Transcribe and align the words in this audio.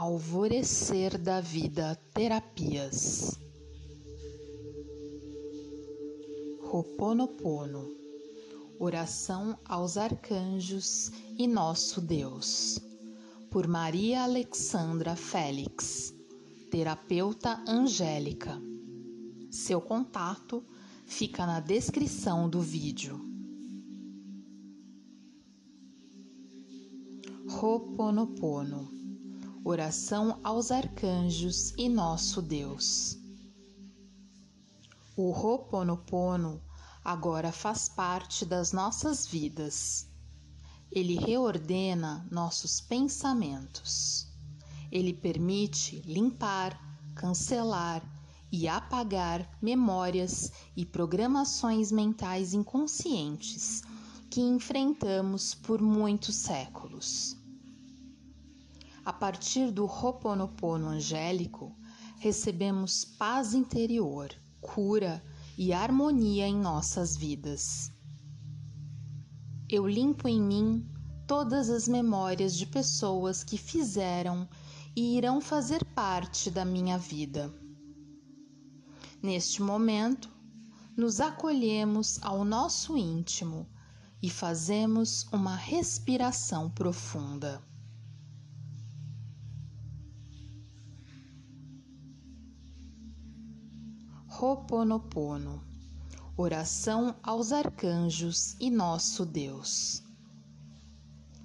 Alvorecer 0.00 1.18
da 1.18 1.42
Vida 1.42 1.94
Terapias 2.14 3.38
Roponopono 6.62 7.86
Oração 8.78 9.58
aos 9.62 9.98
Arcanjos 9.98 11.12
e 11.36 11.46
Nosso 11.46 12.00
Deus 12.00 12.80
por 13.50 13.68
Maria 13.68 14.22
Alexandra 14.22 15.14
Félix, 15.14 16.14
terapeuta 16.70 17.62
angélica. 17.68 18.58
Seu 19.50 19.82
contato 19.82 20.64
fica 21.04 21.44
na 21.44 21.60
descrição 21.60 22.48
do 22.48 22.62
vídeo. 22.62 23.20
Roponopono 27.50 28.99
Oração 29.62 30.40
aos 30.42 30.70
Arcanjos 30.70 31.74
e 31.76 31.86
Nosso 31.86 32.40
Deus. 32.40 33.18
O 35.14 35.30
Roponopono 35.32 36.62
agora 37.04 37.52
faz 37.52 37.86
parte 37.86 38.46
das 38.46 38.72
nossas 38.72 39.26
vidas. 39.26 40.08
Ele 40.90 41.14
reordena 41.14 42.26
nossos 42.30 42.80
pensamentos. 42.80 44.26
Ele 44.90 45.12
permite 45.12 46.00
limpar, 46.06 46.80
cancelar 47.14 48.02
e 48.50 48.66
apagar 48.66 49.46
memórias 49.60 50.50
e 50.74 50.86
programações 50.86 51.92
mentais 51.92 52.54
inconscientes 52.54 53.82
que 54.30 54.40
enfrentamos 54.40 55.54
por 55.54 55.82
muitos 55.82 56.34
séculos. 56.34 57.39
A 59.10 59.12
partir 59.12 59.72
do 59.72 59.86
Ho'oponopono 59.86 60.86
angélico, 60.86 61.76
recebemos 62.20 63.04
paz 63.04 63.54
interior, 63.54 64.32
cura 64.60 65.20
e 65.58 65.72
harmonia 65.72 66.46
em 66.46 66.56
nossas 66.56 67.16
vidas. 67.16 67.90
Eu 69.68 69.84
limpo 69.84 70.28
em 70.28 70.40
mim 70.40 70.88
todas 71.26 71.70
as 71.70 71.88
memórias 71.88 72.54
de 72.54 72.64
pessoas 72.66 73.42
que 73.42 73.58
fizeram 73.58 74.48
e 74.94 75.16
irão 75.16 75.40
fazer 75.40 75.84
parte 75.86 76.48
da 76.48 76.64
minha 76.64 76.96
vida. 76.96 77.52
Neste 79.20 79.60
momento, 79.60 80.30
nos 80.96 81.20
acolhemos 81.20 82.22
ao 82.22 82.44
nosso 82.44 82.96
íntimo 82.96 83.68
e 84.22 84.30
fazemos 84.30 85.26
uma 85.32 85.56
respiração 85.56 86.70
profunda. 86.70 87.60
Roponopono 94.40 95.60
Oração 96.34 97.14
aos 97.22 97.52
arcanjos 97.52 98.56
e 98.58 98.70
nosso 98.70 99.26
Deus. 99.26 100.02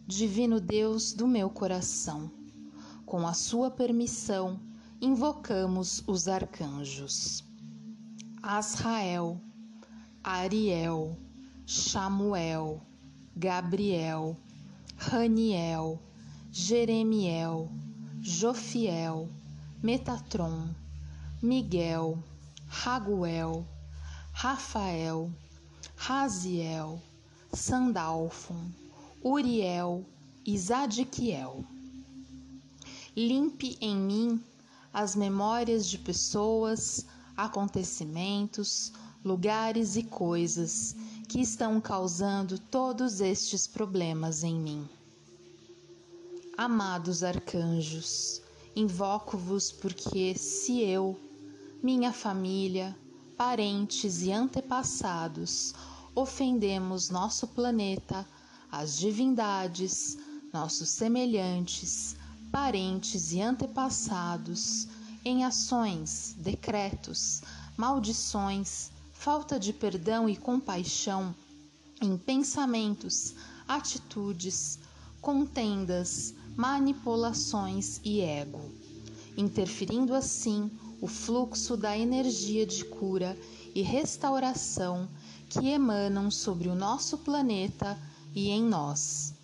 Divino 0.08 0.62
Deus 0.62 1.12
do 1.12 1.28
meu 1.28 1.50
coração, 1.50 2.32
com 3.06 3.28
a 3.28 3.34
sua 3.34 3.70
permissão, 3.70 4.58
invocamos 5.02 6.06
os 6.08 6.30
arcanjos. 6.30 7.44
Asrael, 8.42 9.42
Ariel, 10.24 11.18
Chamuel, 11.66 12.82
Gabriel, 13.36 14.38
Raniel, 14.96 16.02
Jeremiel, 16.50 17.70
Jofiel, 18.22 19.28
Metatron, 19.84 20.70
Miguel, 21.42 22.24
Raguel, 22.84 23.66
Rafael, 24.34 25.32
Raziel, 25.96 27.02
Sandalfon, 27.52 28.70
Uriel 29.24 30.06
e 30.46 30.58
Zadkiel. 30.58 31.64
Limpe 33.16 33.78
em 33.80 33.96
mim 33.96 34.44
as 34.94 35.16
memórias 35.16 35.88
de 35.88 35.98
pessoas, 35.98 37.06
acontecimentos, 37.36 38.92
lugares 39.24 39.96
e 39.96 40.04
coisas 40.04 40.96
que 41.30 41.40
estão 41.40 41.80
causando 41.80 42.60
todos 42.60 43.22
estes 43.22 43.66
problemas 43.66 44.44
em 44.44 44.60
mim. 44.60 44.88
Amados 46.58 47.24
arcanjos, 47.24 48.42
invoco-vos 48.76 49.72
porque 49.72 50.38
se 50.38 50.82
eu, 50.82 51.18
minha 51.86 52.12
família, 52.12 52.98
parentes 53.38 54.24
e 54.24 54.32
antepassados 54.32 55.72
ofendemos 56.16 57.12
nosso 57.12 57.46
planeta, 57.50 58.28
as 58.72 58.98
divindades, 58.98 60.18
nossos 60.52 60.90
semelhantes, 60.90 62.16
parentes 62.52 63.34
e 63.34 63.40
antepassados, 63.40 64.88
em 65.24 65.46
ações, 65.46 66.36
decretos, 66.40 67.44
maldições, 67.78 68.90
falta 69.14 69.60
de 69.60 69.72
perdão 69.72 70.28
e 70.28 70.36
compaixão, 70.36 71.36
em 72.02 72.18
pensamentos, 72.18 73.36
atitudes, 73.68 74.80
contendas, 75.22 76.34
manipulações 76.58 78.02
e 78.04 78.22
ego, 78.22 78.72
interferindo 79.38 80.16
assim 80.16 80.72
o 81.06 81.08
fluxo 81.08 81.78
da 81.78 81.96
energia 81.96 82.66
de 82.66 82.84
cura 82.84 83.38
e 83.76 83.84
restauração 83.84 85.08
que 85.48 85.68
emanam 85.68 86.32
sobre 86.32 86.68
o 86.68 86.74
nosso 86.74 87.20
planeta 87.20 87.96
e 88.34 88.50
em 88.50 88.64
nós. 88.64 89.36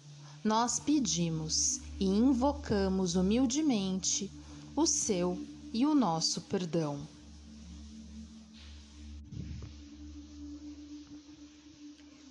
Nós 0.44 0.80
pedimos 0.80 1.80
e 2.00 2.06
invocamos 2.06 3.14
humildemente 3.14 4.32
o 4.76 4.88
seu 4.88 5.38
e 5.72 5.86
o 5.86 5.94
nosso 5.94 6.42
perdão. 6.42 7.08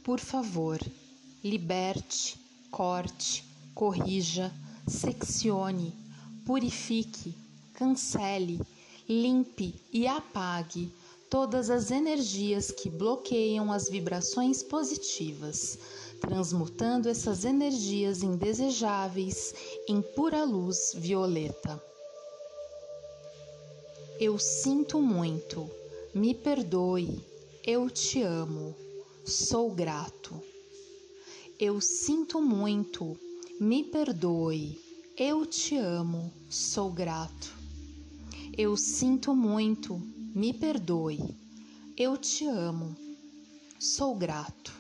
Por 0.03 0.19
favor, 0.19 0.81
liberte, 1.45 2.37
corte, 2.69 3.45
corrija, 3.77 4.53
seccione, 4.89 5.95
purifique, 6.45 7.33
cancele, 7.75 8.61
limpe 9.11 9.75
e 9.93 10.07
apague 10.07 10.89
todas 11.29 11.69
as 11.69 11.91
energias 11.91 12.71
que 12.71 12.89
bloqueiam 12.89 13.73
as 13.73 13.89
vibrações 13.89 14.63
positivas, 14.63 15.77
transmutando 16.21 17.09
essas 17.09 17.45
energias 17.45 18.23
indesejáveis 18.23 19.53
em 19.89 20.01
pura 20.01 20.45
luz 20.45 20.93
violeta. 20.95 21.83
Eu 24.21 24.39
sinto 24.39 25.01
muito, 25.01 25.69
me 26.15 26.33
perdoe, 26.33 27.21
eu 27.67 27.91
te 27.91 28.23
amo, 28.23 28.77
sou 29.25 29.73
grato. 29.73 30.41
Eu 31.59 31.81
sinto 31.81 32.41
muito, 32.41 33.19
me 33.59 33.83
perdoe, 33.83 34.81
eu 35.19 35.45
te 35.45 35.77
amo, 35.77 36.33
sou 36.49 36.93
grato. 36.93 37.60
Eu 38.59 38.77
sinto 38.77 39.35
muito, 39.35 39.95
me 40.35 40.53
perdoe, 40.53 41.19
eu 41.97 42.17
te 42.17 42.47
amo, 42.47 42.97
sou 43.79 44.15
grato. 44.15 44.73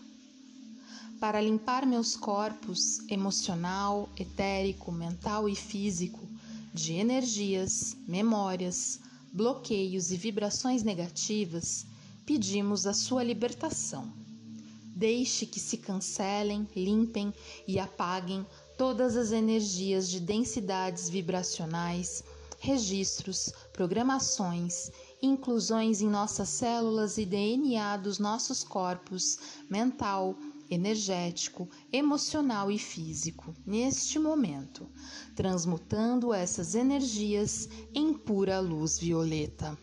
Para 1.20 1.40
limpar 1.40 1.86
meus 1.86 2.16
corpos 2.16 2.98
emocional, 3.08 4.08
etérico, 4.18 4.90
mental 4.90 5.48
e 5.48 5.54
físico 5.54 6.18
de 6.74 6.94
energias, 6.94 7.96
memórias, 8.08 9.00
bloqueios 9.32 10.10
e 10.10 10.16
vibrações 10.16 10.82
negativas, 10.82 11.86
pedimos 12.26 12.86
a 12.86 12.92
sua 12.92 13.22
libertação. 13.22 14.12
Deixe 14.96 15.46
que 15.46 15.60
se 15.60 15.76
cancelem, 15.76 16.68
limpem 16.74 17.32
e 17.68 17.78
apaguem 17.78 18.44
todas 18.76 19.16
as 19.16 19.30
energias 19.30 20.10
de 20.10 20.18
densidades 20.18 21.08
vibracionais, 21.08 22.24
registros, 22.60 23.50
programações, 23.72 24.90
inclusões 25.22 26.02
em 26.02 26.08
nossas 26.08 26.50
células 26.50 27.16
e 27.16 27.24
DNA 27.24 27.96
dos 27.96 28.18
nossos 28.18 28.62
corpos 28.62 29.38
mental, 29.68 30.36
energético, 30.70 31.68
emocional 31.90 32.70
e 32.70 32.78
físico 32.78 33.54
neste 33.66 34.18
momento, 34.18 34.86
transmutando 35.34 36.34
essas 36.34 36.74
energias 36.74 37.66
em 37.94 38.12
pura 38.12 38.60
luz 38.60 38.98
violeta. 38.98 39.76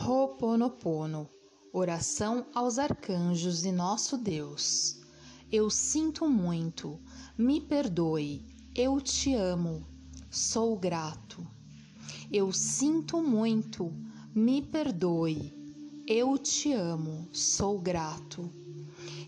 Ho'oponopono, 0.00 1.28
oração 1.70 2.46
aos 2.54 2.78
arcanjos 2.78 3.66
e 3.66 3.70
nosso 3.70 4.16
Deus. 4.16 5.02
Eu 5.50 5.68
sinto 5.68 6.26
muito, 6.26 6.98
me 7.36 7.60
perdoe, 7.60 8.42
eu 8.74 8.98
te 9.02 9.34
amo, 9.34 9.91
sou 10.32 10.78
grato. 10.78 11.46
Eu 12.32 12.50
sinto 12.54 13.22
muito, 13.22 13.92
me 14.34 14.62
perdoe. 14.62 15.52
Eu 16.06 16.38
te 16.38 16.72
amo, 16.72 17.28
sou 17.30 17.78
grato. 17.78 18.50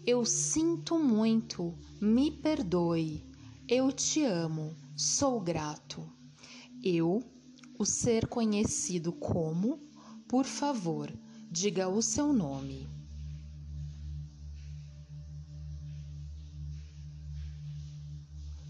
Eu 0.07 0.25
sinto 0.25 0.99
muito, 0.99 1.75
me 2.01 2.31
perdoe. 2.31 3.23
Eu 3.69 3.93
te 3.93 4.25
amo, 4.25 4.75
sou 4.97 5.39
grato. 5.39 6.03
Eu, 6.83 7.23
o 7.79 7.85
ser 7.85 8.27
conhecido 8.27 9.13
como, 9.13 9.79
por 10.27 10.47
favor, 10.47 11.13
diga 11.51 11.87
o 11.87 12.01
seu 12.01 12.33
nome. 12.33 12.89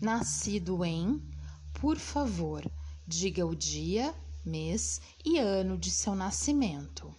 Nascido 0.01 0.85
em, 0.85 1.23
por 1.85 1.99
favor, 1.99 2.65
diga 3.07 3.45
o 3.45 3.55
dia, 3.55 4.15
mês 4.43 5.03
e 5.23 5.39
ano 5.39 5.77
de 5.77 5.91
seu 5.91 6.15
nascimento. 6.15 7.15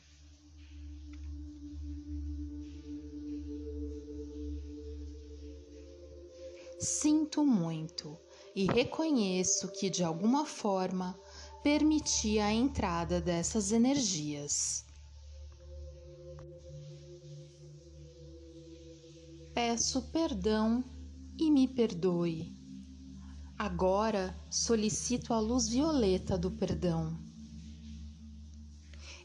Sinto 6.79 7.45
muito 7.45 8.17
e 8.56 8.65
reconheço 8.65 9.71
que 9.71 9.88
de 9.88 10.03
alguma 10.03 10.47
forma 10.47 11.15
permiti 11.61 12.39
a 12.39 12.51
entrada 12.51 13.21
dessas 13.21 13.71
energias. 13.71 14.83
Peço 19.53 20.01
perdão 20.11 20.83
e 21.38 21.51
me 21.51 21.68
perdoe. 21.68 22.55
Agora 23.57 24.38
solicito 24.52 25.34
a 25.34 25.40
luz 25.40 25.69
violeta 25.69 26.38
do 26.38 26.52
perdão. 26.52 27.18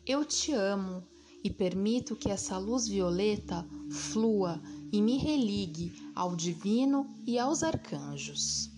Eu 0.06 0.24
te 0.24 0.52
amo 0.52 1.02
e 1.42 1.50
permito 1.50 2.14
que 2.14 2.30
essa 2.30 2.56
luz 2.56 2.86
violeta 2.86 3.66
flua 3.90 4.62
e 4.92 5.02
me 5.02 5.18
religue 5.18 5.92
ao 6.14 6.36
divino 6.36 7.08
e 7.26 7.40
aos 7.40 7.64
arcanjos. 7.64 8.70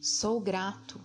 Sou 0.00 0.40
grato 0.40 1.00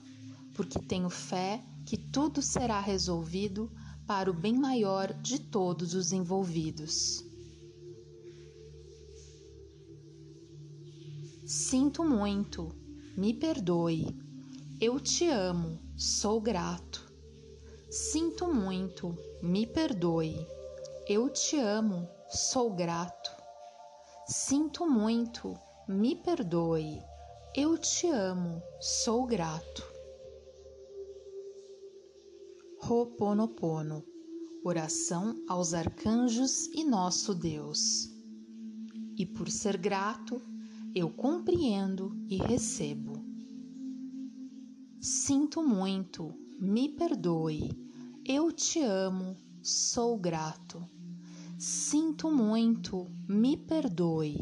porque 0.53 0.77
tenho 0.77 1.09
fé 1.09 1.63
que 1.83 1.97
tudo 1.97 2.43
será 2.43 2.79
resolvido 2.79 3.71
para 4.05 4.29
o 4.29 4.33
bem 4.33 4.53
maior 4.53 5.11
de 5.15 5.39
todos 5.39 5.95
os 5.95 6.11
envolvidos. 6.11 7.32
Sinto 11.55 12.03
muito, 12.03 12.69
me 13.15 13.31
perdoe. 13.31 14.07
Eu 14.81 14.99
te 14.99 15.27
amo, 15.27 15.79
sou 15.95 16.41
grato. 16.41 17.13
Sinto 17.91 18.51
muito, 18.51 19.15
me 19.39 19.67
perdoe. 19.67 20.35
Eu 21.07 21.29
te 21.29 21.59
amo, 21.59 22.09
sou 22.27 22.73
grato. 22.73 23.29
Sinto 24.25 24.89
muito, 24.89 25.53
me 25.87 26.15
perdoe. 26.15 26.99
Eu 27.55 27.77
te 27.77 28.07
amo, 28.07 28.59
sou 28.81 29.27
grato. 29.27 29.83
Ho'oponopono 32.81 34.03
Oração 34.65 35.35
aos 35.47 35.75
arcanjos 35.75 36.65
e 36.73 36.83
nosso 36.83 37.35
Deus. 37.35 38.09
E 39.15 39.23
por 39.23 39.51
ser 39.51 39.77
grato, 39.77 40.41
eu 40.95 41.09
compreendo 41.09 42.15
e 42.29 42.37
recebo. 42.37 43.25
Sinto 45.01 45.63
muito, 45.63 46.33
me 46.59 46.87
perdoe. 46.87 47.71
Eu 48.23 48.51
te 48.51 48.79
amo, 48.81 49.35
sou 49.61 50.17
grato. 50.17 50.87
Sinto 51.57 52.31
muito, 52.31 53.07
me 53.27 53.57
perdoe. 53.57 54.37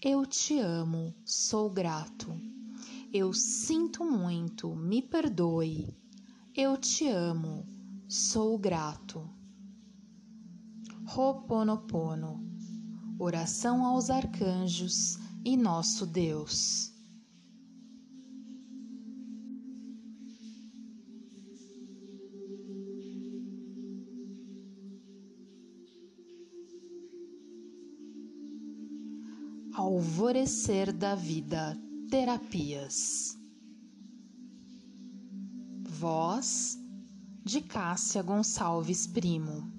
Eu 0.00 0.24
te 0.24 0.58
amo, 0.60 1.12
sou 1.24 1.68
grato. 1.68 2.32
Eu 3.12 3.32
sinto 3.32 4.04
muito, 4.04 4.76
me 4.76 5.02
perdoe. 5.02 5.92
Eu 6.54 6.76
te 6.76 7.08
amo, 7.08 7.66
sou 8.06 8.56
grato. 8.56 9.28
Roponopono. 11.06 12.46
Oração 13.18 13.84
aos 13.84 14.10
arcanjos 14.10 15.18
e 15.44 15.56
nosso 15.56 16.06
Deus. 16.06 16.92
Alvorecer 29.72 30.92
da 30.92 31.14
Vida 31.14 31.78
Terapias. 32.10 33.38
Voz 35.88 36.76
de 37.44 37.60
Cássia 37.60 38.22
Gonçalves 38.22 39.06
Primo. 39.06 39.77